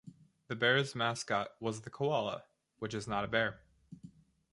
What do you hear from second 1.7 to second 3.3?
the koala, which is not a